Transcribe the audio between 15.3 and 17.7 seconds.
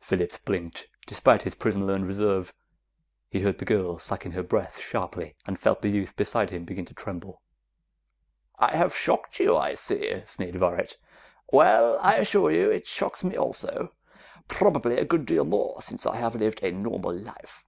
more since I have lived a normal life.